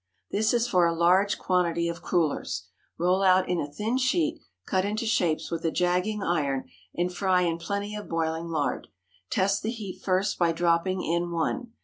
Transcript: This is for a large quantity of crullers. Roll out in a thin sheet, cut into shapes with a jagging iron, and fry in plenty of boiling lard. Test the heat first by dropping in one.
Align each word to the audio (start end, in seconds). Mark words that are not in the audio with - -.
This 0.31 0.51
is 0.51 0.67
for 0.67 0.87
a 0.87 0.95
large 0.95 1.37
quantity 1.37 1.87
of 1.87 2.01
crullers. 2.01 2.69
Roll 2.97 3.21
out 3.21 3.47
in 3.47 3.59
a 3.61 3.71
thin 3.71 3.99
sheet, 3.99 4.41
cut 4.65 4.83
into 4.83 5.05
shapes 5.05 5.51
with 5.51 5.63
a 5.63 5.69
jagging 5.69 6.23
iron, 6.23 6.67
and 6.97 7.13
fry 7.13 7.41
in 7.43 7.59
plenty 7.59 7.95
of 7.95 8.09
boiling 8.09 8.47
lard. 8.47 8.87
Test 9.29 9.61
the 9.61 9.69
heat 9.69 10.01
first 10.03 10.39
by 10.39 10.53
dropping 10.53 11.03
in 11.03 11.29
one. 11.29 11.73